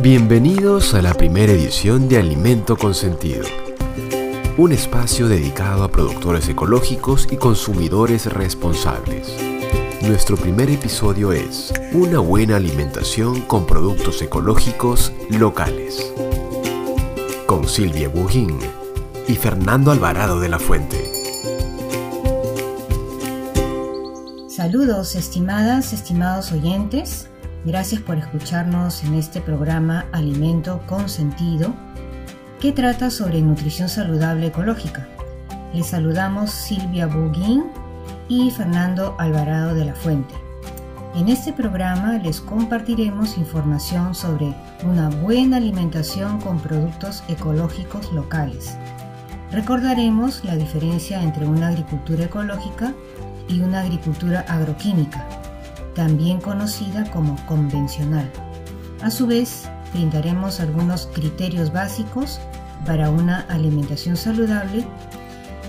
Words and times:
Bienvenidos 0.00 0.94
a 0.94 1.02
la 1.02 1.12
primera 1.12 1.50
edición 1.50 2.08
de 2.08 2.18
Alimento 2.18 2.76
Consentido, 2.76 3.44
un 4.56 4.70
espacio 4.70 5.26
dedicado 5.26 5.82
a 5.82 5.90
productores 5.90 6.48
ecológicos 6.48 7.26
y 7.32 7.36
consumidores 7.36 8.26
responsables. 8.26 9.34
Nuestro 10.02 10.36
primer 10.36 10.70
episodio 10.70 11.32
es 11.32 11.72
Una 11.92 12.20
buena 12.20 12.54
alimentación 12.54 13.40
con 13.40 13.66
productos 13.66 14.22
ecológicos 14.22 15.12
locales. 15.30 16.12
Con 17.46 17.66
Silvia 17.66 18.08
Bujín 18.08 18.56
y 19.26 19.34
Fernando 19.34 19.90
Alvarado 19.90 20.38
de 20.38 20.48
la 20.48 20.60
Fuente. 20.60 21.10
Saludos, 24.48 25.16
estimadas, 25.16 25.92
estimados 25.92 26.52
oyentes. 26.52 27.28
Gracias 27.68 28.00
por 28.00 28.16
escucharnos 28.16 29.04
en 29.04 29.12
este 29.12 29.42
programa 29.42 30.06
Alimento 30.12 30.80
con 30.86 31.10
Sentido, 31.10 31.74
que 32.60 32.72
trata 32.72 33.10
sobre 33.10 33.42
nutrición 33.42 33.90
saludable 33.90 34.46
ecológica. 34.46 35.06
Les 35.74 35.88
saludamos 35.88 36.50
Silvia 36.50 37.06
Buguín 37.06 37.64
y 38.26 38.50
Fernando 38.52 39.16
Alvarado 39.18 39.74
de 39.74 39.84
la 39.84 39.94
Fuente. 39.94 40.32
En 41.14 41.28
este 41.28 41.52
programa 41.52 42.14
les 42.14 42.40
compartiremos 42.40 43.36
información 43.36 44.14
sobre 44.14 44.54
una 44.84 45.10
buena 45.10 45.58
alimentación 45.58 46.40
con 46.40 46.60
productos 46.60 47.22
ecológicos 47.28 48.10
locales. 48.14 48.78
Recordaremos 49.52 50.42
la 50.42 50.56
diferencia 50.56 51.22
entre 51.22 51.46
una 51.46 51.68
agricultura 51.68 52.24
ecológica 52.24 52.94
y 53.46 53.60
una 53.60 53.82
agricultura 53.82 54.46
agroquímica 54.48 55.26
también 55.98 56.40
conocida 56.40 57.10
como 57.10 57.34
convencional. 57.46 58.30
A 59.02 59.10
su 59.10 59.26
vez, 59.26 59.68
brindaremos 59.92 60.60
algunos 60.60 61.08
criterios 61.12 61.72
básicos 61.72 62.38
para 62.86 63.10
una 63.10 63.40
alimentación 63.48 64.16
saludable 64.16 64.86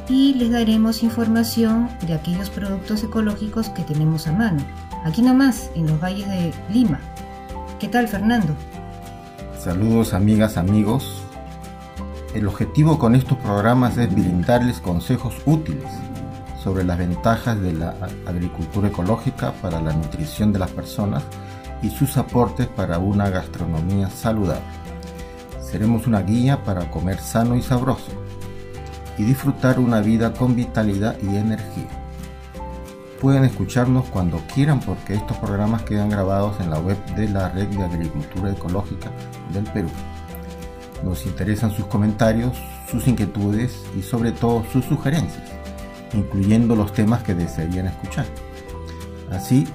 y 0.07 0.35
les 0.35 0.51
daremos 0.51 1.01
información 1.01 1.89
de 2.05 2.13
aquellos 2.13 2.51
productos 2.51 3.03
ecológicos 3.03 3.69
que 3.69 3.81
tenemos 3.81 4.27
a 4.27 4.31
mano, 4.31 4.63
aquí 5.03 5.23
nomás, 5.23 5.71
en 5.73 5.87
los 5.87 5.99
valles 5.99 6.27
de 6.27 6.53
Lima. 6.71 6.99
¿Qué 7.79 7.87
tal, 7.87 8.07
Fernando? 8.07 8.55
Saludos, 9.59 10.13
amigas, 10.13 10.57
amigos. 10.57 11.23
El 12.35 12.47
objetivo 12.47 12.99
con 12.99 13.15
estos 13.15 13.39
programas 13.39 13.97
es 13.97 14.13
brindarles 14.13 14.79
consejos 14.79 15.33
útiles 15.47 15.89
sobre 16.63 16.83
las 16.83 16.97
ventajas 16.97 17.59
de 17.61 17.73
la 17.73 17.95
agricultura 18.25 18.89
ecológica 18.89 19.53
para 19.61 19.81
la 19.81 19.93
nutrición 19.93 20.51
de 20.51 20.59
las 20.59 20.71
personas 20.71 21.23
y 21.81 21.89
sus 21.89 22.17
aportes 22.17 22.67
para 22.67 22.99
una 22.99 23.29
gastronomía 23.29 24.09
saludable. 24.09 24.63
Seremos 25.61 26.07
una 26.07 26.21
guía 26.21 26.63
para 26.63 26.91
comer 26.91 27.19
sano 27.19 27.55
y 27.55 27.61
sabroso 27.61 28.11
y 29.17 29.23
disfrutar 29.23 29.79
una 29.79 30.01
vida 30.01 30.33
con 30.33 30.55
vitalidad 30.55 31.15
y 31.21 31.37
energía. 31.37 31.87
Pueden 33.21 33.43
escucharnos 33.43 34.05
cuando 34.05 34.41
quieran 34.53 34.79
porque 34.79 35.13
estos 35.13 35.37
programas 35.37 35.83
quedan 35.83 36.09
grabados 36.09 36.59
en 36.61 36.69
la 36.69 36.79
web 36.79 36.97
de 37.15 37.27
la 37.29 37.49
Red 37.49 37.67
de 37.67 37.83
Agricultura 37.83 38.51
Ecológica 38.51 39.11
del 39.53 39.65
Perú. 39.65 39.89
Nos 41.03 41.25
interesan 41.25 41.71
sus 41.71 41.85
comentarios, 41.85 42.57
sus 42.89 43.07
inquietudes 43.07 43.83
y 43.97 44.01
sobre 44.01 44.31
todo 44.31 44.65
sus 44.71 44.85
sugerencias 44.85 45.58
incluyendo 46.13 46.75
los 46.75 46.93
temas 46.93 47.23
que 47.23 47.35
desearían 47.35 47.87
escuchar. 47.87 48.25
Así 49.31 49.67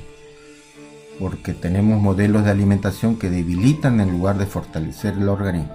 porque 1.18 1.54
tenemos 1.54 2.00
modelos 2.00 2.44
de 2.44 2.50
alimentación 2.50 3.16
que 3.16 3.30
debilitan 3.30 4.00
en 4.00 4.10
lugar 4.10 4.38
de 4.38 4.46
fortalecer 4.46 5.14
el 5.14 5.28
organismo. 5.28 5.74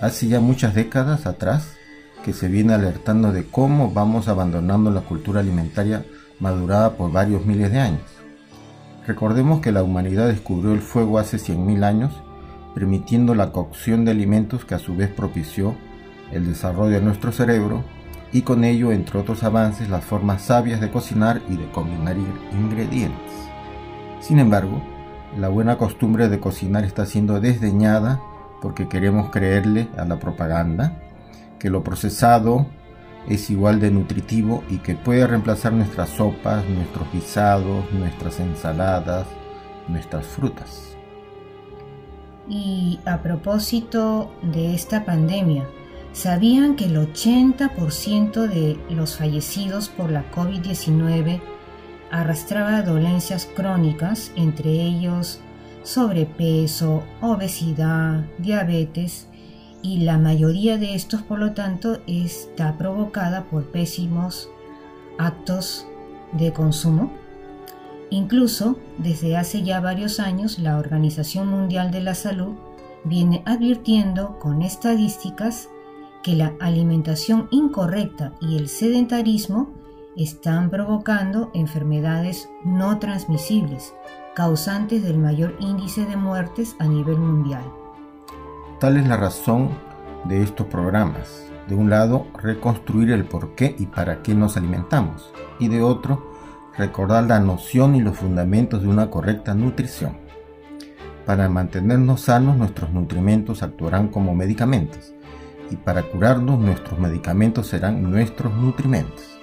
Hace 0.00 0.28
ya 0.28 0.40
muchas 0.40 0.74
décadas 0.74 1.26
atrás 1.26 1.76
que 2.24 2.32
se 2.32 2.48
viene 2.48 2.74
alertando 2.74 3.32
de 3.32 3.44
cómo 3.44 3.92
vamos 3.92 4.28
abandonando 4.28 4.90
la 4.90 5.02
cultura 5.02 5.40
alimentaria 5.40 6.04
madurada 6.38 6.96
por 6.96 7.12
varios 7.12 7.44
miles 7.46 7.70
de 7.70 7.80
años. 7.80 8.02
Recordemos 9.06 9.60
que 9.60 9.72
la 9.72 9.82
humanidad 9.82 10.28
descubrió 10.28 10.72
el 10.72 10.80
fuego 10.80 11.18
hace 11.18 11.38
100.000 11.38 11.84
años, 11.84 12.12
permitiendo 12.74 13.34
la 13.34 13.52
cocción 13.52 14.04
de 14.04 14.12
alimentos 14.12 14.64
que 14.64 14.74
a 14.74 14.78
su 14.78 14.94
vez 14.94 15.10
propició 15.10 15.74
el 16.32 16.46
desarrollo 16.46 16.92
de 16.92 17.00
nuestro 17.00 17.32
cerebro 17.32 17.84
y 18.32 18.42
con 18.42 18.64
ello, 18.64 18.92
entre 18.92 19.18
otros 19.18 19.42
avances, 19.42 19.88
las 19.88 20.04
formas 20.04 20.42
sabias 20.42 20.80
de 20.80 20.90
cocinar 20.90 21.42
y 21.48 21.56
de 21.56 21.68
combinar 21.72 22.16
ingredientes. 22.52 23.49
Sin 24.20 24.38
embargo, 24.38 24.82
la 25.38 25.48
buena 25.48 25.78
costumbre 25.78 26.28
de 26.28 26.40
cocinar 26.40 26.84
está 26.84 27.06
siendo 27.06 27.40
desdeñada 27.40 28.20
porque 28.60 28.88
queremos 28.88 29.30
creerle 29.30 29.88
a 29.96 30.04
la 30.04 30.18
propaganda 30.18 30.96
que 31.58 31.70
lo 31.70 31.82
procesado 31.82 32.66
es 33.28 33.50
igual 33.50 33.80
de 33.80 33.90
nutritivo 33.90 34.64
y 34.68 34.78
que 34.78 34.94
puede 34.94 35.26
reemplazar 35.26 35.72
nuestras 35.72 36.10
sopas, 36.10 36.64
nuestros 36.68 37.10
guisados, 37.12 37.90
nuestras 37.92 38.40
ensaladas, 38.40 39.26
nuestras 39.88 40.26
frutas. 40.26 40.96
Y 42.48 42.98
a 43.04 43.22
propósito 43.22 44.32
de 44.42 44.74
esta 44.74 45.04
pandemia, 45.04 45.68
¿sabían 46.12 46.76
que 46.76 46.86
el 46.86 46.96
80% 46.96 48.48
de 48.48 48.78
los 48.90 49.16
fallecidos 49.16 49.88
por 49.88 50.10
la 50.10 50.30
COVID-19 50.32 51.40
arrastraba 52.10 52.82
dolencias 52.82 53.46
crónicas, 53.46 54.32
entre 54.36 54.70
ellos 54.70 55.40
sobrepeso, 55.82 57.02
obesidad, 57.20 58.24
diabetes, 58.38 59.26
y 59.82 60.00
la 60.00 60.18
mayoría 60.18 60.76
de 60.76 60.94
estos, 60.94 61.22
por 61.22 61.38
lo 61.38 61.52
tanto, 61.52 62.00
está 62.06 62.76
provocada 62.76 63.44
por 63.44 63.64
pésimos 63.70 64.50
actos 65.18 65.86
de 66.32 66.52
consumo. 66.52 67.12
Incluso, 68.10 68.78
desde 68.98 69.36
hace 69.36 69.62
ya 69.62 69.80
varios 69.80 70.20
años, 70.20 70.58
la 70.58 70.76
Organización 70.76 71.48
Mundial 71.48 71.90
de 71.90 72.02
la 72.02 72.14
Salud 72.14 72.56
viene 73.04 73.42
advirtiendo 73.46 74.38
con 74.38 74.60
estadísticas 74.60 75.70
que 76.22 76.34
la 76.34 76.52
alimentación 76.60 77.48
incorrecta 77.50 78.34
y 78.42 78.58
el 78.58 78.68
sedentarismo 78.68 79.72
están 80.16 80.70
provocando 80.70 81.50
enfermedades 81.54 82.48
no 82.64 82.98
transmisibles, 82.98 83.94
causantes 84.34 85.02
del 85.02 85.18
mayor 85.18 85.56
índice 85.60 86.04
de 86.06 86.16
muertes 86.16 86.76
a 86.78 86.86
nivel 86.86 87.18
mundial. 87.18 87.64
Tal 88.80 88.96
es 88.96 89.06
la 89.06 89.16
razón 89.16 89.70
de 90.24 90.42
estos 90.42 90.66
programas. 90.66 91.46
De 91.68 91.74
un 91.74 91.90
lado, 91.90 92.26
reconstruir 92.42 93.12
el 93.12 93.24
por 93.24 93.54
qué 93.54 93.76
y 93.78 93.86
para 93.86 94.22
qué 94.22 94.34
nos 94.34 94.56
alimentamos, 94.56 95.32
y 95.58 95.68
de 95.68 95.82
otro, 95.82 96.32
recordar 96.76 97.24
la 97.24 97.38
noción 97.38 97.94
y 97.94 98.00
los 98.00 98.16
fundamentos 98.16 98.82
de 98.82 98.88
una 98.88 99.10
correcta 99.10 99.54
nutrición. 99.54 100.16
Para 101.26 101.48
mantenernos 101.48 102.22
sanos, 102.22 102.56
nuestros 102.56 102.90
nutrimentos 102.90 103.62
actuarán 103.62 104.08
como 104.08 104.34
medicamentos, 104.34 105.14
y 105.70 105.76
para 105.76 106.02
curarnos, 106.02 106.58
nuestros 106.58 106.98
medicamentos 106.98 107.68
serán 107.68 108.10
nuestros 108.10 108.52
nutrimentos. 108.56 109.39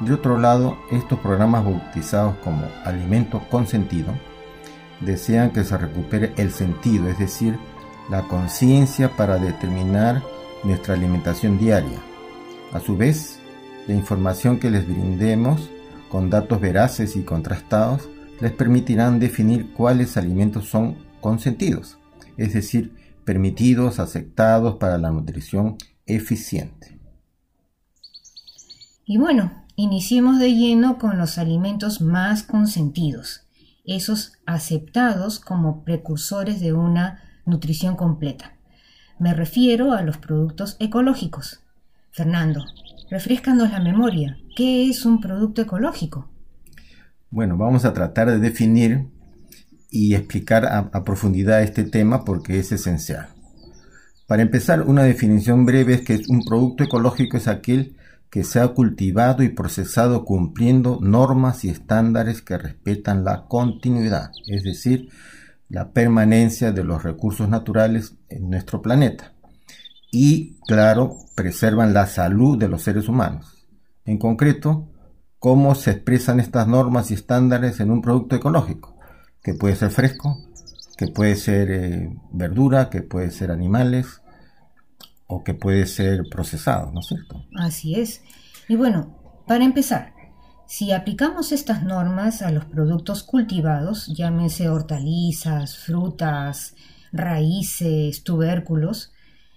De 0.00 0.12
otro 0.12 0.38
lado, 0.38 0.76
estos 0.90 1.18
programas 1.20 1.64
bautizados 1.64 2.36
como 2.38 2.66
alimento 2.84 3.40
con 3.50 3.66
sentido 3.66 4.12
desean 5.00 5.50
que 5.50 5.64
se 5.64 5.78
recupere 5.78 6.32
el 6.36 6.50
sentido, 6.50 7.08
es 7.08 7.18
decir, 7.18 7.58
la 8.10 8.22
conciencia 8.22 9.16
para 9.16 9.38
determinar 9.38 10.22
nuestra 10.64 10.94
alimentación 10.94 11.58
diaria. 11.58 11.98
A 12.72 12.80
su 12.80 12.96
vez, 12.96 13.38
la 13.86 13.94
información 13.94 14.58
que 14.58 14.70
les 14.70 14.86
brindemos 14.86 15.70
con 16.10 16.30
datos 16.30 16.60
veraces 16.60 17.16
y 17.16 17.22
contrastados 17.22 18.08
les 18.40 18.52
permitirán 18.52 19.20
definir 19.20 19.72
cuáles 19.72 20.16
alimentos 20.16 20.68
son 20.68 20.96
consentidos, 21.20 21.98
es 22.36 22.52
decir, 22.52 22.94
permitidos, 23.24 24.00
aceptados 24.00 24.76
para 24.76 24.98
la 24.98 25.10
nutrición 25.10 25.76
eficiente. 26.06 26.98
Y 29.06 29.18
bueno, 29.18 29.63
iniciemos 29.76 30.38
de 30.38 30.54
lleno 30.54 30.98
con 30.98 31.18
los 31.18 31.38
alimentos 31.38 32.00
más 32.00 32.42
consentidos, 32.42 33.42
esos 33.84 34.32
aceptados 34.46 35.40
como 35.40 35.84
precursores 35.84 36.60
de 36.60 36.72
una 36.72 37.22
nutrición 37.44 37.96
completa. 37.96 38.52
Me 39.18 39.34
refiero 39.34 39.92
a 39.92 40.02
los 40.02 40.18
productos 40.18 40.76
ecológicos. 40.80 41.60
Fernando, 42.10 42.64
refrescanos 43.10 43.70
la 43.70 43.80
memoria. 43.80 44.38
¿Qué 44.56 44.88
es 44.88 45.04
un 45.04 45.20
producto 45.20 45.62
ecológico? 45.62 46.28
Bueno, 47.30 47.56
vamos 47.56 47.84
a 47.84 47.92
tratar 47.92 48.30
de 48.30 48.38
definir 48.38 49.08
y 49.90 50.14
explicar 50.14 50.64
a, 50.66 50.78
a, 50.78 51.04
profundidad 51.04 51.62
este 51.62 51.84
tema 51.84 52.24
porque 52.24 52.58
es 52.58 52.72
esencial. 52.72 53.28
Para 54.26 54.42
empezar, 54.42 54.82
una 54.82 55.02
definición 55.02 55.66
breve 55.66 55.94
es 55.94 56.00
que 56.02 56.22
un 56.28 56.44
producto 56.44 56.84
ecológico 56.84 57.36
es 57.36 57.48
aquel 57.48 57.96
que 58.34 58.42
se 58.42 58.58
ha 58.58 58.66
cultivado 58.66 59.44
y 59.44 59.48
procesado 59.50 60.24
cumpliendo 60.24 60.98
normas 61.00 61.64
y 61.64 61.68
estándares 61.68 62.42
que 62.42 62.58
respetan 62.58 63.22
la 63.22 63.46
continuidad, 63.46 64.32
es 64.48 64.64
decir, 64.64 65.08
la 65.68 65.92
permanencia 65.92 66.72
de 66.72 66.82
los 66.82 67.04
recursos 67.04 67.48
naturales 67.48 68.16
en 68.28 68.50
nuestro 68.50 68.82
planeta. 68.82 69.34
Y, 70.10 70.56
claro, 70.66 71.16
preservan 71.36 71.94
la 71.94 72.08
salud 72.08 72.58
de 72.58 72.68
los 72.68 72.82
seres 72.82 73.08
humanos. 73.08 73.68
En 74.04 74.18
concreto, 74.18 74.88
cómo 75.38 75.76
se 75.76 75.92
expresan 75.92 76.40
estas 76.40 76.66
normas 76.66 77.12
y 77.12 77.14
estándares 77.14 77.78
en 77.78 77.92
un 77.92 78.02
producto 78.02 78.34
ecológico, 78.34 78.96
que 79.44 79.54
puede 79.54 79.76
ser 79.76 79.92
fresco, 79.92 80.38
que 80.98 81.06
puede 81.06 81.36
ser 81.36 81.70
eh, 81.70 82.12
verdura, 82.32 82.90
que 82.90 83.02
puede 83.02 83.30
ser 83.30 83.52
animales 83.52 84.23
o 85.26 85.42
que 85.42 85.54
puede 85.54 85.86
ser 85.86 86.24
procesado, 86.30 86.92
¿no 86.92 87.00
es 87.00 87.06
cierto? 87.06 87.44
Así 87.56 87.94
es. 87.94 88.22
Y 88.68 88.76
bueno, 88.76 89.18
para 89.46 89.64
empezar, 89.64 90.14
si 90.66 90.92
aplicamos 90.92 91.52
estas 91.52 91.82
normas 91.82 92.42
a 92.42 92.50
los 92.50 92.64
productos 92.64 93.22
cultivados, 93.22 94.06
llámense 94.14 94.68
hortalizas, 94.68 95.78
frutas, 95.78 96.74
raíces, 97.12 98.24
tubérculos, 98.24 99.12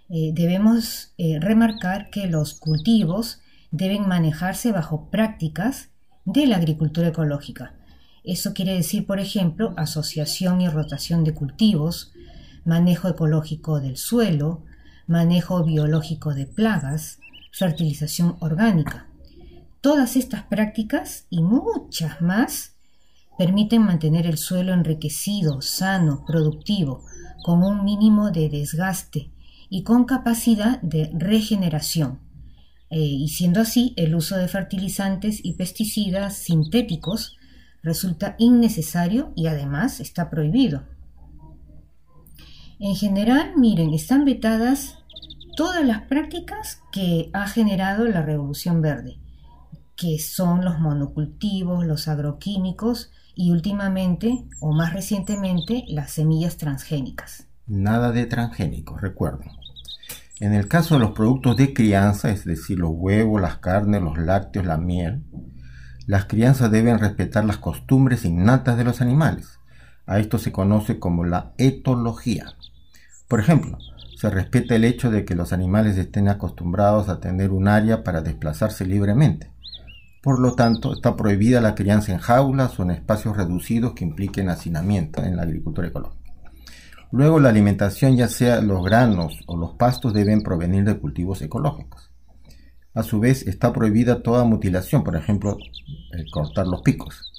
eh, 0.09 0.31
debemos 0.33 1.13
eh, 1.17 1.39
remarcar 1.39 2.09
que 2.09 2.27
los 2.27 2.53
cultivos 2.59 3.41
deben 3.71 4.07
manejarse 4.07 4.71
bajo 4.71 5.09
prácticas 5.09 5.89
de 6.25 6.47
la 6.47 6.57
agricultura 6.57 7.09
ecológica. 7.09 7.75
Eso 8.23 8.53
quiere 8.53 8.73
decir, 8.73 9.05
por 9.05 9.19
ejemplo, 9.19 9.73
asociación 9.77 10.61
y 10.61 10.67
rotación 10.67 11.23
de 11.23 11.33
cultivos, 11.33 12.11
manejo 12.65 13.07
ecológico 13.07 13.79
del 13.79 13.95
suelo, 13.95 14.65
manejo 15.07 15.63
biológico 15.63 16.33
de 16.33 16.45
plagas, 16.45 17.19
fertilización 17.51 18.35
orgánica. 18.39 19.07
Todas 19.81 20.15
estas 20.15 20.43
prácticas 20.43 21.25
y 21.29 21.41
muchas 21.41 22.21
más 22.21 22.73
permiten 23.37 23.83
mantener 23.83 24.27
el 24.27 24.37
suelo 24.37 24.73
enriquecido, 24.73 25.61
sano, 25.61 26.25
productivo, 26.25 27.05
con 27.43 27.63
un 27.63 27.85
mínimo 27.85 28.31
de 28.31 28.49
desgaste 28.49 29.31
y 29.69 29.83
con 29.83 30.05
capacidad 30.05 30.81
de 30.81 31.11
regeneración. 31.13 32.19
Eh, 32.89 32.99
y 32.99 33.29
siendo 33.29 33.61
así, 33.61 33.93
el 33.95 34.15
uso 34.15 34.37
de 34.37 34.47
fertilizantes 34.47 35.39
y 35.43 35.53
pesticidas 35.53 36.35
sintéticos 36.35 37.37
resulta 37.83 38.35
innecesario 38.39 39.33
y 39.35 39.47
además 39.47 39.99
está 39.99 40.29
prohibido. 40.29 40.83
En 42.79 42.95
general, 42.95 43.53
miren, 43.55 43.93
están 43.93 44.25
vetadas 44.25 44.99
todas 45.55 45.85
las 45.85 46.03
prácticas 46.03 46.81
que 46.91 47.29
ha 47.33 47.47
generado 47.47 48.05
la 48.05 48.21
Revolución 48.21 48.81
Verde 48.81 49.19
que 49.97 50.19
son 50.19 50.63
los 50.63 50.79
monocultivos, 50.79 51.85
los 51.85 52.07
agroquímicos 52.07 53.11
y 53.35 53.51
últimamente 53.51 54.45
o 54.61 54.71
más 54.71 54.93
recientemente 54.93 55.83
las 55.87 56.11
semillas 56.11 56.57
transgénicas. 56.57 57.47
Nada 57.65 58.11
de 58.11 58.27
transgénicos, 58.27 59.01
recuerden. 59.01 59.49
En 60.39 60.53
el 60.53 60.67
caso 60.67 60.93
de 60.93 61.01
los 61.01 61.11
productos 61.11 61.57
de 61.57 61.73
crianza, 61.73 62.29
es 62.29 62.45
decir, 62.45 62.77
los 62.77 62.91
huevos, 62.93 63.41
las 63.41 63.57
carnes, 63.57 64.03
los 64.03 64.19
lácteos, 64.19 64.67
la 64.67 64.77
miel, 64.77 65.23
las 66.05 66.25
crianzas 66.25 66.71
deben 66.71 66.99
respetar 66.99 67.43
las 67.43 67.57
costumbres 67.57 68.23
innatas 68.23 68.77
de 68.77 68.83
los 68.83 69.01
animales. 69.01 69.56
A 70.07 70.17
esto 70.19 70.39
se 70.39 70.51
conoce 70.51 70.97
como 70.97 71.23
la 71.23 71.53
etología. 71.59 72.55
Por 73.27 73.39
ejemplo, 73.39 73.77
se 74.15 74.31
respeta 74.31 74.75
el 74.75 74.85
hecho 74.85 75.11
de 75.11 75.25
que 75.25 75.35
los 75.35 75.53
animales 75.53 75.97
estén 75.97 76.27
acostumbrados 76.27 77.07
a 77.09 77.19
tener 77.19 77.51
un 77.51 77.67
área 77.67 78.03
para 78.03 78.21
desplazarse 78.21 78.85
libremente 78.85 79.51
por 80.27 80.39
lo 80.39 80.55
tanto, 80.55 80.91
está 80.91 81.15
prohibida 81.15 81.61
la 81.61 81.73
crianza 81.73 82.11
en 82.11 82.17
jaulas 82.17 82.77
o 82.77 82.83
en 82.83 82.91
espacios 82.91 83.37
reducidos 83.37 83.93
que 83.93 84.03
impliquen 84.03 84.49
hacinamiento 84.49 85.23
en 85.23 85.37
la 85.37 85.43
agricultura 85.43 85.87
ecológica. 85.87 86.33
Luego, 87.13 87.39
la 87.39 87.47
alimentación, 87.47 88.17
ya 88.17 88.27
sea 88.27 88.59
los 88.59 88.83
granos 88.83 89.39
o 89.45 89.55
los 89.55 89.75
pastos, 89.75 90.13
deben 90.13 90.41
provenir 90.41 90.83
de 90.83 90.99
cultivos 90.99 91.41
ecológicos. 91.41 92.11
A 92.93 93.03
su 93.03 93.21
vez, 93.21 93.47
está 93.47 93.71
prohibida 93.71 94.21
toda 94.21 94.43
mutilación, 94.43 95.01
por 95.05 95.15
ejemplo, 95.15 95.57
cortar 96.33 96.67
los 96.67 96.81
picos. 96.81 97.36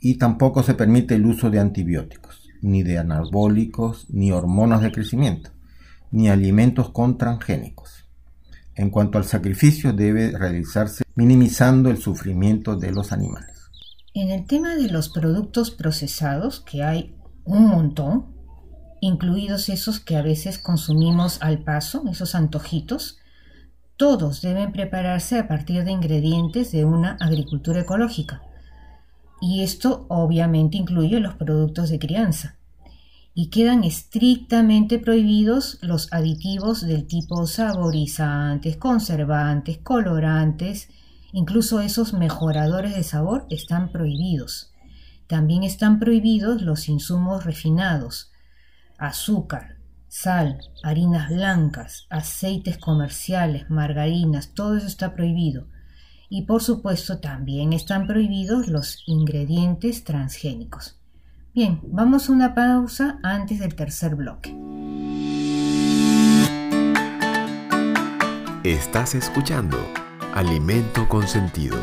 Y 0.00 0.18
tampoco 0.18 0.62
se 0.62 0.74
permite 0.74 1.14
el 1.14 1.26
uso 1.26 1.50
de 1.50 1.58
antibióticos, 1.58 2.48
ni 2.62 2.82
de 2.82 2.98
anabólicos, 2.98 4.06
ni 4.10 4.32
hormonas 4.32 4.82
de 4.82 4.92
crecimiento, 4.92 5.50
ni 6.10 6.28
alimentos 6.28 6.90
con 6.90 7.18
transgénicos. 7.18 8.04
En 8.74 8.90
cuanto 8.90 9.18
al 9.18 9.24
sacrificio, 9.24 9.92
debe 9.92 10.30
realizarse 10.30 11.04
minimizando 11.16 11.90
el 11.90 11.98
sufrimiento 11.98 12.76
de 12.76 12.92
los 12.92 13.10
animales. 13.10 13.58
En 14.14 14.30
el 14.30 14.46
tema 14.46 14.76
de 14.76 14.88
los 14.88 15.08
productos 15.08 15.72
procesados, 15.72 16.60
que 16.60 16.84
hay 16.84 17.16
un 17.44 17.66
montón, 17.66 18.26
incluidos 19.00 19.68
esos 19.68 20.00
que 20.00 20.16
a 20.16 20.22
veces 20.22 20.58
consumimos 20.58 21.38
al 21.42 21.64
paso, 21.64 22.04
esos 22.08 22.34
antojitos, 22.34 23.18
todos 23.96 24.42
deben 24.42 24.70
prepararse 24.70 25.38
a 25.38 25.48
partir 25.48 25.82
de 25.82 25.90
ingredientes 25.90 26.70
de 26.70 26.84
una 26.84 27.16
agricultura 27.20 27.80
ecológica. 27.80 28.42
Y 29.40 29.62
esto 29.62 30.06
obviamente 30.08 30.76
incluye 30.76 31.20
los 31.20 31.34
productos 31.34 31.90
de 31.90 31.98
crianza 31.98 32.58
y 33.40 33.50
quedan 33.50 33.84
estrictamente 33.84 34.98
prohibidos 34.98 35.78
los 35.80 36.12
aditivos 36.12 36.84
del 36.84 37.06
tipo 37.06 37.46
saborizantes, 37.46 38.76
conservantes, 38.76 39.78
colorantes, 39.78 40.88
incluso 41.32 41.80
esos 41.80 42.14
mejoradores 42.14 42.96
de 42.96 43.04
sabor 43.04 43.46
están 43.48 43.92
prohibidos. 43.92 44.74
También 45.28 45.62
están 45.62 46.00
prohibidos 46.00 46.62
los 46.62 46.88
insumos 46.88 47.44
refinados, 47.44 48.32
azúcar, 48.98 49.76
sal, 50.08 50.58
harinas 50.82 51.28
blancas, 51.28 52.06
aceites 52.10 52.76
comerciales, 52.76 53.70
margarinas, 53.70 54.52
todo 54.52 54.76
eso 54.76 54.88
está 54.88 55.14
prohibido. 55.14 55.68
Y 56.30 56.42
por 56.42 56.62
supuesto 56.62 57.20
también 57.20 57.72
están 57.72 58.06
prohibidos 58.06 58.68
los 58.68 59.02
ingredientes 59.06 60.04
transgénicos. 60.04 60.98
Bien, 61.54 61.80
vamos 61.84 62.28
a 62.28 62.32
una 62.32 62.54
pausa 62.54 63.18
antes 63.22 63.60
del 63.60 63.74
tercer 63.74 64.14
bloque. 64.14 64.54
Estás 68.62 69.14
escuchando 69.14 69.78
Alimento 70.34 71.08
con 71.08 71.26
Sentido, 71.26 71.78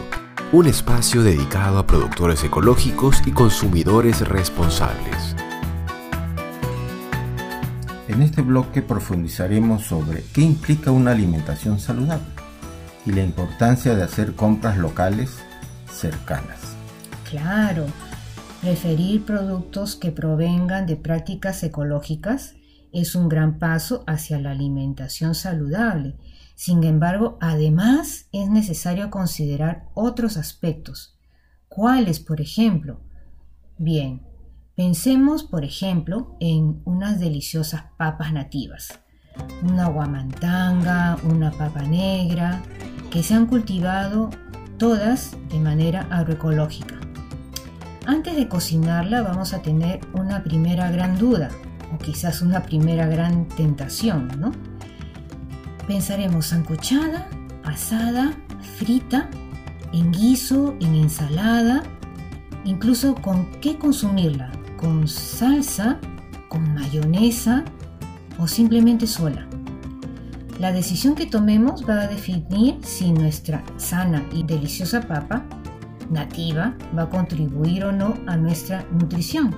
un 0.52 0.68
espacio 0.68 1.24
dedicado 1.24 1.80
a 1.80 1.88
productores 1.88 2.44
ecológicos 2.44 3.24
y 3.26 3.32
consumidores 3.32 4.28
responsables. 4.28 5.36
En 8.08 8.22
este 8.22 8.44
bloque 8.44 8.84
profundizaremos 8.84 9.84
sobre 9.84 10.24
qué 10.32 10.42
implica 10.42 10.92
una 10.92 11.12
alimentación 11.12 11.80
saludable 11.80 12.35
y 13.06 13.12
la 13.12 13.24
importancia 13.24 13.96
de 13.96 14.04
hacer 14.04 14.34
compras 14.34 14.78
locales 14.78 15.38
cercanas. 15.92 16.76
Claro, 17.30 17.86
preferir 18.62 19.26
productos 19.26 19.96
que 19.96 20.12
provengan 20.12 20.86
de 20.86 20.96
prácticas 20.96 21.64
ecológicas 21.64 22.56
es 22.92 23.16
un 23.16 23.30
gran 23.30 23.60
paso 23.60 24.04
hacia 24.08 24.40
la 24.40 24.52
alimentación 24.52 25.36
saludable 25.36 26.16
sin 26.56 26.86
embargo, 26.86 27.38
además 27.42 28.28
es 28.32 28.50
necesario 28.50 29.10
considerar 29.10 29.90
otros 29.94 30.38
aspectos. 30.38 31.18
¿Cuáles, 31.68 32.22
por 32.22 32.40
ejemplo? 32.40 33.02
Bien, 33.78 34.22
pensemos, 34.74 35.44
por 35.44 35.66
ejemplo, 35.66 36.38
en 36.40 36.82
unas 36.86 37.20
deliciosas 37.20 37.84
papas 37.98 38.32
nativas. 38.32 39.00
Una 39.64 39.90
guamantanga, 39.90 41.18
una 41.30 41.52
papa 41.52 41.82
negra, 41.82 42.64
que 43.16 43.24
se 43.24 43.34
han 43.34 43.46
cultivado 43.46 44.30
todas 44.78 45.38
de 45.50 45.58
manera 45.58 46.06
agroecológica. 46.12 46.96
Antes 48.06 48.36
de 48.36 48.50
cocinarla 48.50 49.22
vamos 49.22 49.54
a 49.54 49.62
tener 49.62 50.02
una 50.12 50.44
primera 50.44 50.92
gran 50.92 51.18
duda, 51.18 51.50
o 51.94 51.98
quizás 51.98 52.42
una 52.42 52.64
primera 52.64 53.08
gran 53.08 53.48
tentación, 53.48 54.30
¿no? 54.38 54.52
Pensaremos 55.88 56.48
sancochada, 56.48 57.30
asada, 57.64 58.34
frita, 58.78 59.30
en 59.94 60.12
guiso, 60.12 60.76
en 60.82 60.96
ensalada, 60.96 61.84
incluso 62.66 63.16
con 63.16 63.50
qué 63.62 63.78
consumirla, 63.78 64.52
con 64.76 65.08
salsa, 65.08 66.00
con 66.50 66.74
mayonesa 66.74 67.64
o 68.38 68.46
simplemente 68.46 69.08
sola. 69.08 69.48
La 70.66 70.72
decisión 70.72 71.14
que 71.14 71.28
tomemos 71.28 71.88
va 71.88 72.02
a 72.02 72.08
definir 72.08 72.80
si 72.82 73.12
nuestra 73.12 73.64
sana 73.78 74.26
y 74.34 74.42
deliciosa 74.42 75.00
papa 75.00 75.46
nativa 76.10 76.74
va 76.98 77.04
a 77.04 77.10
contribuir 77.12 77.86
o 77.86 77.92
no 77.92 78.16
a 78.26 78.36
nuestra 78.36 78.84
nutrición 78.92 79.56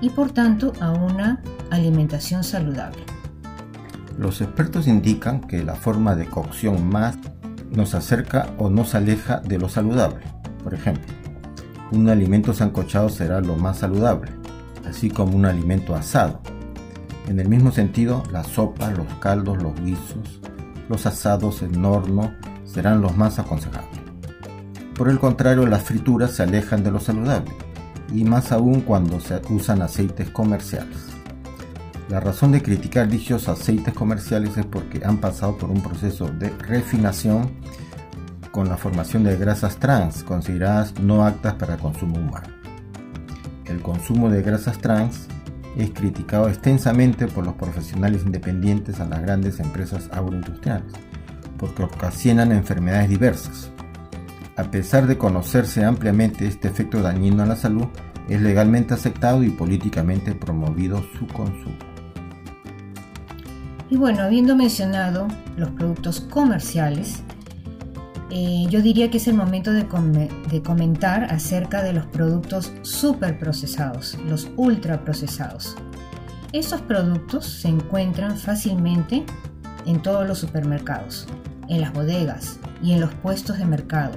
y 0.00 0.10
por 0.10 0.32
tanto 0.32 0.72
a 0.80 0.90
una 0.90 1.40
alimentación 1.70 2.42
saludable. 2.42 3.04
Los 4.18 4.40
expertos 4.40 4.88
indican 4.88 5.42
que 5.42 5.62
la 5.62 5.76
forma 5.76 6.16
de 6.16 6.26
cocción 6.26 6.88
más 6.88 7.16
nos 7.70 7.94
acerca 7.94 8.52
o 8.58 8.68
nos 8.68 8.96
aleja 8.96 9.38
de 9.38 9.58
lo 9.58 9.68
saludable. 9.68 10.24
Por 10.64 10.74
ejemplo, 10.74 11.06
un 11.92 12.08
alimento 12.08 12.52
sancochado 12.52 13.10
será 13.10 13.40
lo 13.40 13.54
más 13.54 13.78
saludable, 13.78 14.32
así 14.88 15.08
como 15.08 15.36
un 15.36 15.46
alimento 15.46 15.94
asado. 15.94 16.40
En 17.28 17.38
el 17.38 17.48
mismo 17.48 17.70
sentido, 17.70 18.24
la 18.32 18.42
sopa, 18.42 18.90
los 18.90 19.06
caldos, 19.20 19.62
los 19.62 19.78
guisos, 19.82 20.40
los 20.88 21.06
asados 21.06 21.62
en 21.62 21.84
horno 21.84 22.34
serán 22.64 23.00
los 23.00 23.16
más 23.16 23.38
aconsejables. 23.38 24.00
Por 24.94 25.08
el 25.08 25.18
contrario, 25.18 25.66
las 25.66 25.82
frituras 25.82 26.32
se 26.32 26.42
alejan 26.42 26.82
de 26.82 26.90
lo 26.90 27.00
saludable, 27.00 27.52
y 28.12 28.24
más 28.24 28.52
aún 28.52 28.80
cuando 28.80 29.20
se 29.20 29.40
usan 29.50 29.82
aceites 29.82 30.30
comerciales. 30.30 30.98
La 32.08 32.20
razón 32.20 32.52
de 32.52 32.62
criticar 32.62 33.06
dichos 33.08 33.48
aceites 33.48 33.92
comerciales 33.92 34.56
es 34.56 34.64
porque 34.64 35.04
han 35.04 35.18
pasado 35.18 35.58
por 35.58 35.70
un 35.70 35.82
proceso 35.82 36.26
de 36.26 36.48
refinación 36.50 37.50
con 38.50 38.68
la 38.68 38.78
formación 38.78 39.24
de 39.24 39.36
grasas 39.36 39.76
trans 39.76 40.24
consideradas 40.24 40.98
no 41.00 41.24
aptas 41.24 41.54
para 41.54 41.76
consumo 41.76 42.18
humano. 42.18 42.48
El 43.66 43.82
consumo 43.82 44.30
de 44.30 44.40
grasas 44.40 44.78
trans 44.78 45.28
es 45.78 45.90
criticado 45.90 46.48
extensamente 46.48 47.28
por 47.28 47.44
los 47.46 47.54
profesionales 47.54 48.22
independientes 48.26 49.00
a 49.00 49.06
las 49.06 49.22
grandes 49.22 49.60
empresas 49.60 50.08
agroindustriales, 50.12 50.92
porque 51.56 51.84
ocasionan 51.84 52.52
enfermedades 52.52 53.08
diversas. 53.08 53.70
A 54.56 54.64
pesar 54.64 55.06
de 55.06 55.16
conocerse 55.16 55.84
ampliamente 55.84 56.46
este 56.46 56.66
efecto 56.66 57.00
dañino 57.00 57.44
a 57.44 57.46
la 57.46 57.56
salud, 57.56 57.86
es 58.28 58.42
legalmente 58.42 58.92
aceptado 58.92 59.42
y 59.44 59.50
políticamente 59.50 60.34
promovido 60.34 61.02
su 61.18 61.26
consumo. 61.28 61.76
Y 63.88 63.96
bueno, 63.96 64.22
habiendo 64.22 64.54
mencionado 64.54 65.28
los 65.56 65.70
productos 65.70 66.20
comerciales, 66.20 67.22
eh, 68.30 68.66
yo 68.68 68.82
diría 68.82 69.10
que 69.10 69.18
es 69.18 69.28
el 69.28 69.34
momento 69.34 69.72
de, 69.72 69.86
comentar 70.62 71.24
acerca 71.24 71.82
de 71.82 71.92
los 71.92 72.06
productos 72.06 72.72
superprocesados, 72.82 74.18
los 74.26 74.48
ultraprocesados. 74.56 75.76
Estos 76.52 76.80
productos 76.82 77.46
se 77.46 77.68
encuentran 77.68 78.36
fácilmente 78.36 79.24
en 79.86 80.02
todos 80.02 80.26
los 80.26 80.38
supermercados, 80.38 81.26
en 81.68 81.80
las 81.80 81.92
bodegas 81.92 82.58
y 82.82 82.92
en 82.92 83.00
los 83.00 83.14
puestos 83.14 83.58
de 83.58 83.66
mercado. 83.66 84.12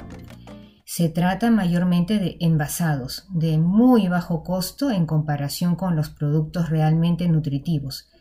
Se 0.85 1.07
trata 1.07 1.51
mayormente 1.51 2.19
de 2.19 2.37
envasados 2.41 3.27
de 3.29 3.57
muy 3.57 4.07
bajo 4.07 4.43
costo 4.43 4.91
en 4.91 5.05
comparación 5.05 5.75
con 5.75 5.95
los 5.95 6.09
productos 6.09 6.69
realmente 6.69 7.27
nutritivos 7.29 8.11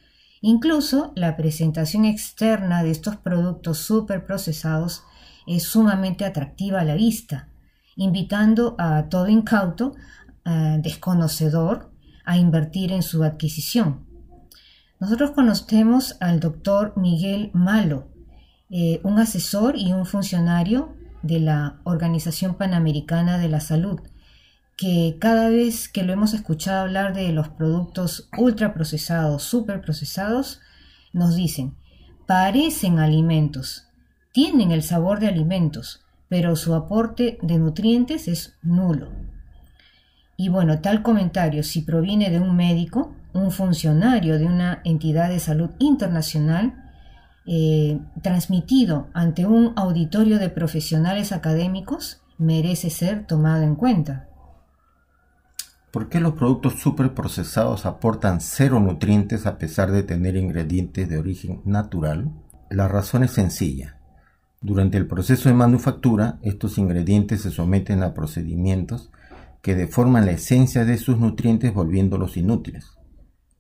Incluso 0.42 1.12
la 1.16 1.36
presentación 1.36 2.06
externa 2.06 2.82
de 2.82 2.90
estos 2.90 3.16
productos 3.16 3.78
superprocesados 3.78 5.04
es 5.46 5.64
sumamente 5.64 6.24
atractiva 6.24 6.80
a 6.80 6.84
la 6.84 6.94
vista, 6.94 7.48
invitando 7.96 8.74
a 8.78 9.08
todo 9.08 9.28
incauto, 9.28 9.94
desconocedor, 10.78 11.92
a 12.24 12.36
invertir 12.36 12.92
en 12.92 13.02
su 13.02 13.22
adquisición. 13.22 14.06
Nosotros 15.00 15.30
conocemos 15.30 16.16
al 16.20 16.40
doctor 16.40 16.92
Miguel 16.96 17.50
Malo, 17.54 18.08
eh, 18.68 19.00
un 19.02 19.18
asesor 19.18 19.76
y 19.76 19.92
un 19.92 20.06
funcionario 20.06 20.94
de 21.22 21.40
la 21.40 21.80
Organización 21.84 22.54
Panamericana 22.54 23.38
de 23.38 23.48
la 23.48 23.60
Salud, 23.60 24.00
que 24.76 25.16
cada 25.18 25.48
vez 25.48 25.88
que 25.88 26.02
lo 26.02 26.12
hemos 26.12 26.34
escuchado 26.34 26.82
hablar 26.82 27.14
de 27.14 27.32
los 27.32 27.48
productos 27.48 28.28
ultraprocesados, 28.38 29.42
superprocesados, 29.42 30.60
nos 31.12 31.34
dicen, 31.34 31.76
parecen 32.26 32.98
alimentos, 32.98 33.88
tienen 34.32 34.70
el 34.70 34.82
sabor 34.82 35.20
de 35.20 35.28
alimentos, 35.28 36.04
pero 36.28 36.56
su 36.56 36.74
aporte 36.74 37.38
de 37.42 37.58
nutrientes 37.58 38.28
es 38.28 38.56
nulo. 38.62 39.08
Y 40.36 40.48
bueno, 40.48 40.80
tal 40.80 41.02
comentario, 41.02 41.62
si 41.62 41.82
proviene 41.82 42.30
de 42.30 42.40
un 42.40 42.56
médico, 42.56 43.14
un 43.34 43.50
funcionario 43.50 44.38
de 44.38 44.46
una 44.46 44.80
entidad 44.84 45.28
de 45.28 45.38
salud 45.38 45.70
internacional, 45.78 46.90
eh, 47.46 47.98
transmitido 48.22 49.08
ante 49.12 49.44
un 49.44 49.72
auditorio 49.76 50.38
de 50.38 50.48
profesionales 50.48 51.32
académicos, 51.32 52.22
merece 52.38 52.90
ser 52.90 53.26
tomado 53.26 53.64
en 53.64 53.74
cuenta. 53.74 54.28
¿Por 55.90 56.08
qué 56.08 56.20
los 56.20 56.34
productos 56.34 56.74
superprocesados 56.80 57.84
aportan 57.84 58.40
cero 58.40 58.78
nutrientes 58.78 59.44
a 59.46 59.58
pesar 59.58 59.90
de 59.90 60.04
tener 60.04 60.36
ingredientes 60.36 61.08
de 61.08 61.18
origen 61.18 61.60
natural? 61.64 62.30
La 62.70 62.86
razón 62.86 63.24
es 63.24 63.32
sencilla. 63.32 63.99
Durante 64.60 64.98
el 64.98 65.06
proceso 65.06 65.48
de 65.48 65.54
manufactura, 65.54 66.38
estos 66.42 66.78
ingredientes 66.78 67.42
se 67.42 67.50
someten 67.50 68.02
a 68.02 68.14
procedimientos 68.14 69.10
que 69.62 69.74
deforman 69.74 70.26
la 70.26 70.32
esencia 70.32 70.84
de 70.84 70.98
sus 70.98 71.18
nutrientes 71.18 71.72
volviéndolos 71.72 72.36
inútiles. 72.36 72.92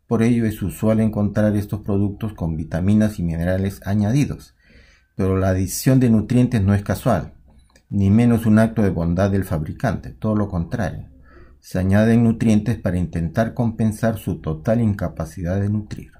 Por 0.06 0.22
ello 0.22 0.44
es 0.44 0.60
usual 0.62 1.00
encontrar 1.00 1.56
estos 1.56 1.80
productos 1.80 2.32
con 2.32 2.56
vitaminas 2.56 3.18
y 3.18 3.22
minerales 3.22 3.80
añadidos, 3.84 4.54
pero 5.16 5.36
la 5.36 5.50
adición 5.50 6.00
de 6.00 6.10
nutrientes 6.10 6.62
no 6.62 6.74
es 6.74 6.82
casual, 6.82 7.34
ni 7.88 8.10
menos 8.10 8.46
un 8.46 8.58
acto 8.58 8.82
de 8.82 8.90
bondad 8.90 9.30
del 9.30 9.44
fabricante, 9.44 10.10
todo 10.10 10.34
lo 10.34 10.48
contrario 10.48 11.10
se 11.60 11.78
añaden 11.78 12.24
nutrientes 12.24 12.78
para 12.78 12.98
intentar 12.98 13.54
compensar 13.54 14.18
su 14.18 14.40
total 14.40 14.80
incapacidad 14.80 15.60
de 15.60 15.68
nutrir. 15.68 16.12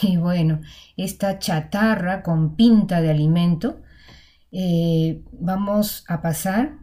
Y 0.00 0.16
bueno, 0.16 0.60
esta 0.96 1.38
chatarra 1.38 2.22
con 2.22 2.56
pinta 2.56 3.00
de 3.00 3.10
alimento, 3.10 3.82
eh, 4.50 5.22
vamos 5.32 6.04
a 6.08 6.22
pasar 6.22 6.78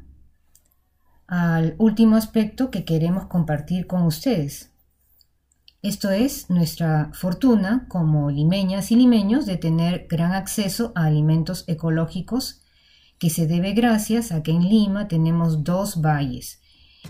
al 1.27 1.75
último 1.77 2.15
aspecto 2.15 2.71
que 2.71 2.85
queremos 2.85 3.27
compartir 3.27 3.87
con 3.87 4.03
ustedes. 4.03 4.71
Esto 5.81 6.09
es 6.09 6.49
nuestra 6.49 7.11
fortuna 7.13 7.85
como 7.87 8.31
limeñas 8.31 8.91
y 8.91 8.95
limeños 8.95 9.45
de 9.45 9.57
tener 9.57 10.07
gran 10.09 10.33
acceso 10.33 10.91
a 10.95 11.05
alimentos 11.05 11.63
ecológicos 11.67 12.61
que 13.17 13.29
se 13.29 13.47
debe 13.47 13.73
gracias 13.73 14.31
a 14.31 14.43
que 14.43 14.51
en 14.51 14.67
Lima 14.67 15.07
tenemos 15.07 15.63
dos 15.63 16.01
valles. 16.01 16.61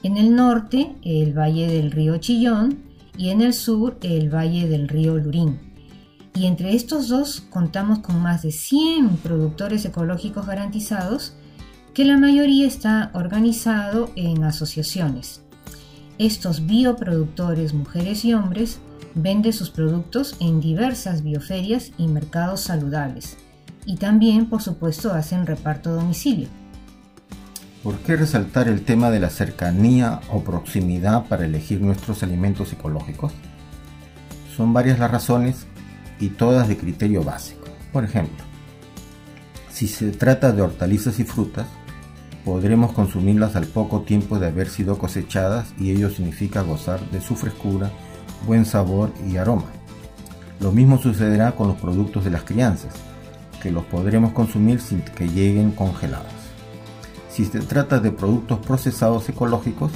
En 0.04 0.18
el 0.18 0.36
norte, 0.36 0.96
el 1.04 1.38
valle 1.38 1.68
del 1.68 1.92
río 1.92 2.18
Chillón 2.18 2.84
y 3.18 3.30
en 3.30 3.42
el 3.42 3.54
sur, 3.54 3.98
el 4.04 4.30
valle 4.30 4.68
del 4.68 4.88
río 4.88 5.18
Lurín. 5.18 5.69
Y 6.36 6.46
entre 6.46 6.76
estos 6.76 7.08
dos 7.08 7.42
contamos 7.50 8.00
con 8.00 8.22
más 8.22 8.44
de 8.44 8.52
100 8.52 9.18
productores 9.18 9.84
ecológicos 9.86 10.46
garantizados, 10.46 11.34
que 11.94 12.06
la 12.06 12.18
mayoría 12.18 12.68
está 12.68 13.12
organizado 13.14 14.12
en 14.16 14.44
asociaciones. 14.44 15.42
Estos 16.18 16.66
bioproductores, 16.66 17.74
mujeres 17.74 18.24
y 18.26 18.34
hombres, 18.34 18.80
venden 19.16 19.54
sus 19.54 19.70
productos 19.70 20.36
en 20.40 20.62
diversas 20.62 21.24
bioferias 21.24 21.92
y 21.98 22.08
mercados 22.08 22.62
saludables. 22.62 23.38
Y 23.86 23.98
también, 23.98 24.48
por 24.48 24.62
supuesto, 24.62 25.14
hacen 25.14 25.46
reparto 25.46 25.96
domicilio. 25.96 26.48
¿Por 27.84 27.98
qué 28.00 28.18
resaltar 28.18 28.68
el 28.68 28.84
tema 28.84 29.10
de 29.10 29.22
la 29.22 29.30
cercanía 29.30 30.20
o 30.32 30.44
proximidad 30.44 31.26
para 31.28 31.46
elegir 31.46 31.82
nuestros 31.82 32.22
alimentos 32.24 32.74
ecológicos? 32.74 33.32
Son 34.56 34.74
varias 34.74 35.00
las 35.00 35.10
razones 35.10 35.66
y 36.20 36.30
todas 36.30 36.68
de 36.68 36.78
criterio 36.78 37.24
básico. 37.24 37.66
Por 37.92 38.04
ejemplo, 38.04 38.44
si 39.72 39.88
se 39.88 40.12
trata 40.12 40.52
de 40.52 40.62
hortalizas 40.62 41.20
y 41.20 41.24
frutas, 41.24 41.68
podremos 42.44 42.92
consumirlas 42.92 43.56
al 43.56 43.66
poco 43.66 44.02
tiempo 44.02 44.40
de 44.40 44.48
haber 44.48 44.70
sido 44.70 44.98
cosechadas 44.98 45.74
y 45.80 45.92
ello 45.92 46.10
significa 46.10 46.62
gozar 46.62 47.00
de 47.12 47.22
su 47.22 47.36
frescura, 47.36 47.92
buen 48.46 48.66
sabor 48.66 49.12
y 49.28 49.38
aroma. 49.38 49.72
Lo 50.60 50.72
mismo 50.72 50.98
sucederá 50.98 51.54
con 51.54 51.70
los 51.70 51.78
productos 51.78 52.26
de 52.26 52.32
las 52.32 52.44
crianzas, 52.44 52.94
que 53.62 53.72
los 53.72 53.86
podremos 53.86 54.34
consumir 54.34 54.82
sin 54.82 55.02
que 55.02 55.30
lleguen 55.30 55.72
congelados. 55.72 56.34
Si 57.30 57.46
se 57.46 57.60
trata 57.60 58.00
de 58.00 58.12
productos 58.12 58.60
procesados 58.60 59.30
ecológicos 59.30 59.92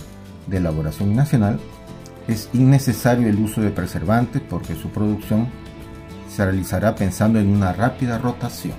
de 0.48 0.58
elaboración 0.58 1.16
nacional, 1.16 1.60
es 2.28 2.50
innecesario 2.54 3.28
el 3.28 3.40
uso 3.40 3.62
de 3.62 3.72
preservantes 3.72 4.42
porque 4.50 4.76
su 4.76 4.90
producción 4.90 5.48
se 6.34 6.44
realizará 6.44 6.96
pensando 6.96 7.40
en 7.40 7.50
una 7.50 7.74
rápida 7.74 8.18
rotación. 8.18 8.74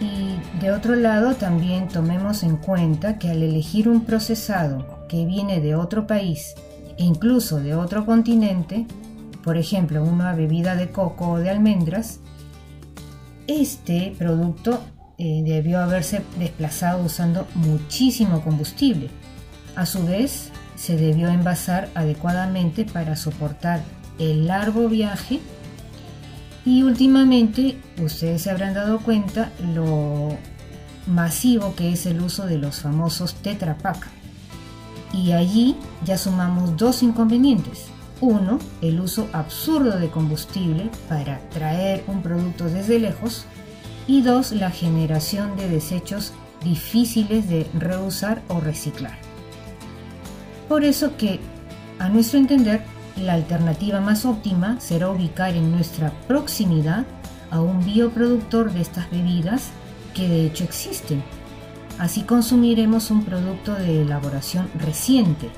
Y 0.00 0.36
de 0.60 0.72
otro 0.72 0.96
lado 0.96 1.34
también 1.34 1.86
tomemos 1.86 2.42
en 2.42 2.56
cuenta 2.56 3.18
que 3.18 3.30
al 3.30 3.42
elegir 3.42 3.88
un 3.88 4.04
procesado 4.04 5.06
que 5.08 5.24
viene 5.24 5.60
de 5.60 5.76
otro 5.76 6.08
país 6.08 6.54
e 6.98 7.04
incluso 7.04 7.60
de 7.60 7.76
otro 7.76 8.04
continente, 8.04 8.86
por 9.44 9.56
ejemplo 9.56 10.02
una 10.02 10.34
bebida 10.34 10.74
de 10.74 10.90
coco 10.90 11.30
o 11.30 11.38
de 11.38 11.50
almendras, 11.50 12.18
este 13.46 14.14
producto 14.18 14.82
eh, 15.18 15.42
debió 15.44 15.78
haberse 15.80 16.22
desplazado 16.36 17.04
usando 17.04 17.46
muchísimo 17.54 18.40
combustible. 18.40 19.08
A 19.76 19.86
su 19.86 20.04
vez, 20.04 20.50
se 20.74 20.96
debió 20.96 21.28
envasar 21.28 21.90
adecuadamente 21.94 22.84
para 22.84 23.14
soportar 23.14 23.82
el 24.18 24.48
largo 24.48 24.88
viaje 24.88 25.40
y 26.64 26.82
últimamente 26.82 27.78
ustedes 28.00 28.42
se 28.42 28.50
habrán 28.50 28.74
dado 28.74 29.00
cuenta 29.00 29.52
lo 29.74 30.36
masivo 31.06 31.74
que 31.74 31.92
es 31.92 32.06
el 32.06 32.20
uso 32.20 32.46
de 32.46 32.58
los 32.58 32.80
famosos 32.80 33.34
Tetra. 33.34 33.76
Y 35.12 35.32
allí 35.32 35.76
ya 36.04 36.16
sumamos 36.16 36.76
dos 36.76 37.02
inconvenientes. 37.02 37.86
Uno, 38.20 38.60
el 38.80 39.00
uso 39.00 39.28
absurdo 39.32 39.98
de 39.98 40.08
combustible 40.08 40.90
para 41.08 41.40
traer 41.50 42.04
un 42.06 42.22
producto 42.22 42.66
desde 42.66 43.00
lejos 43.00 43.44
y 44.06 44.22
dos, 44.22 44.52
la 44.52 44.70
generación 44.70 45.56
de 45.56 45.68
desechos 45.68 46.32
difíciles 46.62 47.48
de 47.48 47.66
reusar 47.74 48.42
o 48.48 48.60
reciclar. 48.60 49.18
Por 50.68 50.84
eso 50.84 51.16
que, 51.16 51.40
a 51.98 52.08
nuestro 52.08 52.38
entender, 52.38 52.84
la 53.16 53.34
alternativa 53.34 54.00
más 54.00 54.24
óptima 54.24 54.80
será 54.80 55.10
ubicar 55.10 55.54
en 55.54 55.70
nuestra 55.70 56.10
proximidad 56.26 57.04
a 57.50 57.60
un 57.60 57.84
bioproductor 57.84 58.72
de 58.72 58.80
estas 58.80 59.10
bebidas 59.10 59.70
que 60.14 60.28
de 60.28 60.46
hecho 60.46 60.64
existen. 60.64 61.22
Así 61.98 62.22
consumiremos 62.22 63.10
un 63.10 63.24
producto 63.24 63.74
de 63.74 64.02
elaboración 64.02 64.68
reciente, 64.78 65.50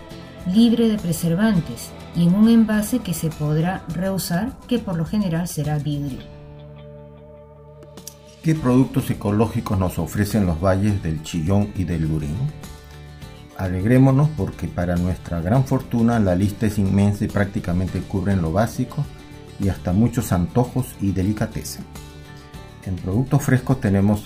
libre 0.52 0.88
de 0.88 0.98
preservantes 0.98 1.90
y 2.16 2.24
en 2.24 2.34
un 2.34 2.48
envase 2.48 2.98
que 2.98 3.14
se 3.14 3.30
podrá 3.30 3.84
reusar, 3.88 4.52
que 4.66 4.78
por 4.78 4.96
lo 4.96 5.04
general 5.04 5.48
será 5.48 5.78
vidrio. 5.78 6.20
¿Qué 8.42 8.54
productos 8.54 9.08
ecológicos 9.10 9.78
nos 9.78 9.98
ofrecen 9.98 10.44
los 10.44 10.60
valles 10.60 11.02
del 11.02 11.22
Chillón 11.22 11.72
y 11.76 11.84
del 11.84 12.02
Lurín? 12.02 12.36
Alegrémonos 13.56 14.28
porque 14.36 14.66
para 14.66 14.96
nuestra 14.96 15.40
gran 15.40 15.64
fortuna 15.64 16.18
la 16.18 16.34
lista 16.34 16.66
es 16.66 16.78
inmensa 16.78 17.24
y 17.24 17.28
prácticamente 17.28 18.00
cubre 18.00 18.34
lo 18.36 18.52
básico 18.52 19.04
y 19.60 19.68
hasta 19.68 19.92
muchos 19.92 20.32
antojos 20.32 20.94
y 21.00 21.12
delicateza. 21.12 21.80
En 22.84 22.96
productos 22.96 23.42
frescos 23.42 23.80
tenemos 23.80 24.24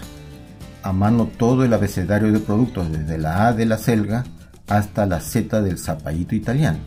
a 0.82 0.92
mano 0.92 1.26
todo 1.26 1.64
el 1.64 1.74
abecedario 1.74 2.32
de 2.32 2.40
productos 2.40 2.90
desde 2.90 3.18
la 3.18 3.48
A 3.48 3.52
de 3.52 3.66
la 3.66 3.78
selga 3.78 4.24
hasta 4.66 5.06
la 5.06 5.20
Z 5.20 5.60
del 5.62 5.78
zapallito 5.78 6.34
italiano, 6.34 6.78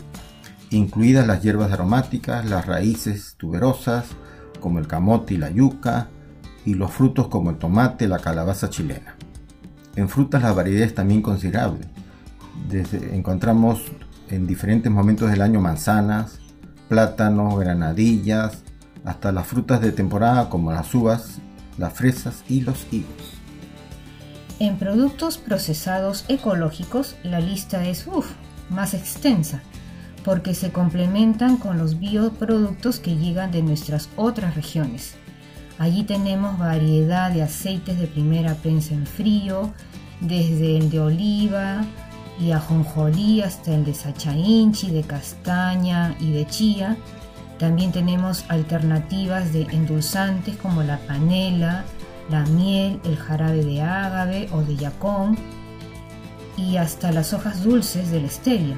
incluidas 0.71 1.27
las 1.27 1.41
hierbas 1.41 1.71
aromáticas, 1.71 2.45
las 2.49 2.65
raíces 2.65 3.35
tuberosas 3.37 4.05
como 4.59 4.79
el 4.79 4.87
camote 4.87 5.33
y 5.33 5.37
la 5.37 5.49
yuca, 5.49 6.09
y 6.65 6.75
los 6.75 6.91
frutos 6.91 7.27
como 7.27 7.49
el 7.49 7.57
tomate, 7.57 8.07
la 8.07 8.19
calabaza 8.19 8.69
chilena. 8.69 9.15
En 9.95 10.07
frutas 10.07 10.43
la 10.43 10.53
variedad 10.53 10.83
es 10.83 10.95
también 10.95 11.21
considerable. 11.21 11.87
Encontramos 13.11 13.81
en 14.29 14.47
diferentes 14.47 14.91
momentos 14.91 15.29
del 15.29 15.41
año 15.41 15.59
manzanas, 15.59 16.39
plátanos, 16.87 17.59
granadillas, 17.59 18.63
hasta 19.03 19.31
las 19.31 19.47
frutas 19.47 19.81
de 19.81 19.91
temporada 19.91 20.49
como 20.49 20.71
las 20.71 20.93
uvas, 20.93 21.39
las 21.77 21.93
fresas 21.93 22.43
y 22.47 22.61
los 22.61 22.85
higos. 22.91 23.41
En 24.59 24.77
productos 24.77 25.37
procesados 25.37 26.25
ecológicos 26.27 27.15
la 27.23 27.39
lista 27.39 27.85
es 27.87 28.05
más 28.69 28.93
extensa 28.93 29.61
porque 30.23 30.53
se 30.53 30.71
complementan 30.71 31.57
con 31.57 31.77
los 31.77 31.99
bioproductos 31.99 32.99
que 32.99 33.15
llegan 33.15 33.51
de 33.51 33.63
nuestras 33.63 34.09
otras 34.15 34.55
regiones. 34.55 35.15
Allí 35.79 36.03
tenemos 36.03 36.59
variedad 36.59 37.31
de 37.31 37.41
aceites 37.41 37.99
de 37.99 38.05
primera 38.05 38.53
prensa 38.53 38.93
en 38.93 39.07
frío, 39.07 39.73
desde 40.19 40.77
el 40.77 40.91
de 40.91 40.99
oliva 40.99 41.83
y 42.41 42.51
ajonjolí 42.51 43.41
hasta 43.41 43.73
el 43.73 43.85
de 43.85 43.93
sachainchi, 43.93 44.89
de 44.89 45.03
castaña 45.03 46.15
y 46.19 46.31
de 46.31 46.47
chía. 46.47 46.97
También 47.59 47.91
tenemos 47.91 48.45
alternativas 48.47 49.53
de 49.53 49.63
endulzantes 49.71 50.57
como 50.57 50.81
la 50.81 50.97
panela, 50.99 51.85
la 52.29 52.43
miel, 52.45 52.99
el 53.03 53.15
jarabe 53.15 53.63
de 53.63 53.81
ágave 53.83 54.49
o 54.51 54.61
de 54.61 54.75
yacón 54.75 55.37
y 56.57 56.77
hasta 56.77 57.11
las 57.11 57.33
hojas 57.33 57.63
dulces 57.63 58.09
de 58.09 58.19
la. 58.21 58.77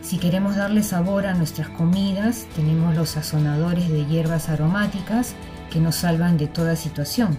Si 0.00 0.18
queremos 0.18 0.56
darle 0.56 0.82
sabor 0.82 1.26
a 1.26 1.34
nuestras 1.34 1.68
comidas, 1.68 2.46
tenemos 2.54 2.94
los 2.94 3.10
sazonadores 3.10 3.90
de 3.90 4.06
hierbas 4.06 4.48
aromáticas 4.48 5.34
que 5.70 5.80
nos 5.80 5.96
salvan 5.96 6.38
de 6.38 6.46
toda 6.46 6.76
situación. 6.76 7.36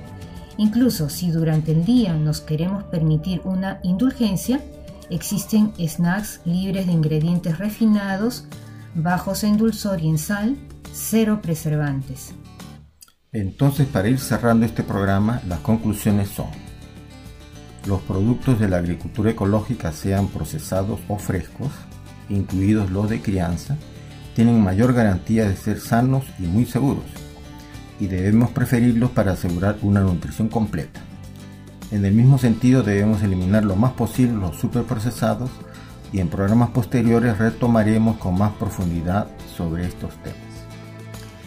Incluso 0.57 1.09
si 1.09 1.31
durante 1.31 1.71
el 1.71 1.85
día 1.85 2.13
nos 2.13 2.41
queremos 2.41 2.83
permitir 2.83 3.41
una 3.45 3.79
indulgencia, 3.83 4.59
existen 5.09 5.73
snacks 5.87 6.41
libres 6.45 6.85
de 6.85 6.91
ingredientes 6.91 7.57
refinados, 7.57 8.45
bajos 8.95 9.43
en 9.43 9.57
dulzor 9.57 10.01
y 10.01 10.09
en 10.09 10.17
sal, 10.17 10.57
cero 10.91 11.39
preservantes. 11.41 12.33
Entonces, 13.31 13.87
para 13.87 14.09
ir 14.09 14.19
cerrando 14.19 14.65
este 14.65 14.83
programa, 14.83 15.41
las 15.47 15.59
conclusiones 15.59 16.29
son, 16.29 16.47
los 17.85 18.01
productos 18.01 18.59
de 18.59 18.69
la 18.69 18.77
agricultura 18.77 19.31
ecológica, 19.31 19.91
sean 19.91 20.27
procesados 20.27 20.99
o 21.07 21.17
frescos, 21.17 21.71
incluidos 22.29 22.89
los 22.91 23.09
de 23.09 23.21
crianza, 23.21 23.77
tienen 24.35 24.61
mayor 24.61 24.93
garantía 24.93 25.47
de 25.47 25.55
ser 25.55 25.79
sanos 25.79 26.25
y 26.39 26.43
muy 26.43 26.65
seguros 26.65 27.05
y 27.99 28.07
debemos 28.07 28.51
preferirlos 28.51 29.11
para 29.11 29.33
asegurar 29.33 29.77
una 29.81 30.01
nutrición 30.01 30.49
completa. 30.49 31.01
En 31.89 32.03
el 32.03 32.13
mismo 32.13 32.37
sentido 32.37 32.83
debemos 32.83 33.23
eliminar 33.23 33.63
lo 33.63 33.77
más 33.77 33.93
posible 33.93 34.33
los 34.33 34.57
superprocesados 34.57 35.49
y 36.11 36.19
en 36.19 36.27
programas 36.27 36.69
posteriores 36.69 37.37
retomaremos 37.37 38.17
con 38.17 38.37
más 38.37 38.51
profundidad 38.53 39.27
sobre 39.55 39.85
estos 39.85 40.13
temas. 40.23 40.37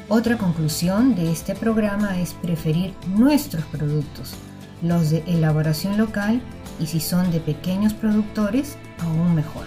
Otra 0.09 0.39
conclusión 0.39 1.15
de 1.15 1.31
este 1.31 1.55
programa 1.55 2.19
es 2.19 2.33
preferir 2.35 2.95
nuestros 3.17 3.65
productos, 3.67 4.35
los 4.83 5.11
de 5.11 5.23
elaboración 5.27 5.99
local 5.99 6.41
y 6.81 6.87
si 6.87 7.01
son 7.01 7.31
de 7.31 7.41
pequeños 7.41 7.93
productores, 7.93 8.77
aún 9.01 9.35
mejor. 9.35 9.67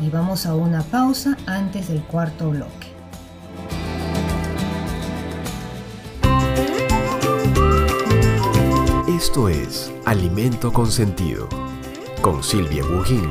Y 0.00 0.10
vamos 0.10 0.44
a 0.46 0.54
una 0.54 0.82
pausa 0.82 1.36
antes 1.46 1.88
del 1.88 2.02
cuarto 2.02 2.50
bloque. 2.50 2.87
Esto 9.18 9.48
es 9.48 9.90
Alimento 10.04 10.72
con 10.72 10.92
Sentido, 10.92 11.48
con 12.22 12.40
Silvia 12.40 12.84
Bujín 12.84 13.28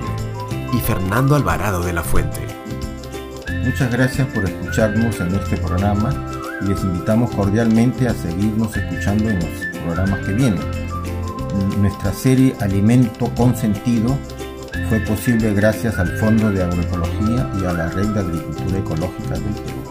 y 0.73 0.79
Fernando 0.79 1.33
Alvarado 1.33 1.81
de 1.81 1.93
la 1.93 2.03
Fuente. 2.03 2.45
Muchas 3.63 3.89
gracias 3.89 4.27
por 4.33 4.43
escucharnos 4.43 5.17
en 5.21 5.33
este 5.33 5.55
programa 5.55 6.09
y 6.61 6.65
les 6.65 6.81
invitamos 6.81 7.33
cordialmente 7.33 8.05
a 8.05 8.13
seguirnos 8.13 8.75
escuchando 8.75 9.29
en 9.29 9.39
los 9.39 9.81
programas 9.85 10.25
que 10.25 10.33
vienen. 10.33 10.59
Nuestra 11.79 12.11
serie 12.11 12.53
Alimento 12.59 13.31
con 13.37 13.55
Sentido 13.55 14.17
fue 14.89 14.99
posible 14.99 15.53
gracias 15.53 15.97
al 15.99 16.17
Fondo 16.17 16.51
de 16.51 16.63
Agroecología 16.63 17.49
y 17.61 17.65
a 17.65 17.71
la 17.71 17.89
Red 17.91 18.07
de 18.07 18.19
Agricultura 18.19 18.77
Ecológica 18.77 19.35
del 19.35 19.53
Perú. 19.53 19.87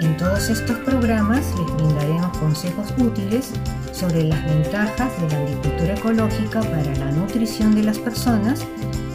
En 0.00 0.16
todos 0.16 0.48
estos 0.48 0.76
programas 0.78 1.44
les 1.56 1.76
brindaremos 1.76 2.36
consejos 2.38 2.92
útiles 2.98 3.52
sobre 4.00 4.24
las 4.24 4.42
ventajas 4.46 5.20
de 5.20 5.28
la 5.28 5.42
agricultura 5.42 5.94
ecológica 5.94 6.60
para 6.62 6.94
la 6.94 7.12
nutrición 7.12 7.74
de 7.74 7.82
las 7.82 7.98
personas 7.98 8.66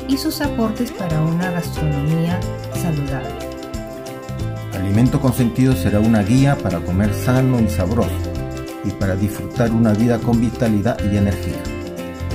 y 0.07 0.15
sus 0.15 0.41
aportes 0.41 0.91
para 0.91 1.21
una 1.21 1.49
gastronomía 1.49 2.39
saludable. 2.75 3.33
Alimento 4.73 5.19
con 5.19 5.33
sentido 5.33 5.75
será 5.75 5.99
una 5.99 6.21
guía 6.21 6.55
para 6.55 6.79
comer 6.81 7.11
sano 7.15 7.59
y 7.59 7.67
sabroso 7.67 8.11
y 8.83 8.91
para 8.91 9.15
disfrutar 9.15 9.71
una 9.71 9.91
vida 9.93 10.19
con 10.19 10.39
vitalidad 10.39 10.99
y 11.11 11.17
energía. 11.17 11.63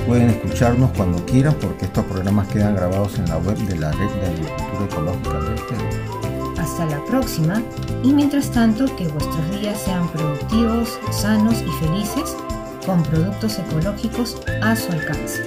Pueden 0.05 0.31
escucharnos 0.31 0.91
cuando 0.91 1.25
quieran 1.25 1.53
porque 1.53 1.85
estos 1.85 2.03
programas 2.03 2.49
quedan 2.49 2.75
grabados 2.75 3.17
en 3.17 3.29
la 3.29 3.37
web 3.37 3.57
de 3.59 3.77
la 3.77 3.93
Red 3.93 4.09
de 4.09 4.27
Agricultura 4.27 4.85
Ecológica 4.89 5.39
del 5.39 5.55
Perú. 5.55 6.20
Hasta 6.61 6.85
la 6.85 7.03
próxima 7.05 7.63
y 8.03 8.13
mientras 8.13 8.51
tanto 8.51 8.85
que 8.95 9.07
vuestros 9.07 9.59
días 9.59 9.81
sean 9.81 10.07
productivos, 10.09 10.99
sanos 11.11 11.55
y 11.55 11.83
felices 11.83 12.37
con 12.85 13.01
productos 13.01 13.57
ecológicos 13.57 14.39
a 14.61 14.75
su 14.75 14.91
alcance. 14.91 15.41